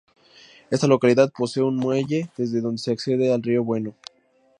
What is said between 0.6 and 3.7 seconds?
Esta localidad posee un muelle desde donde se accede al Río